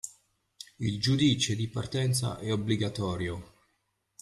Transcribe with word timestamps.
Il 0.79 0.99
giudice 0.99 1.55
di 1.55 1.67
partenza 1.67 2.39
è 2.39 2.51
obbligatorio 2.51 3.53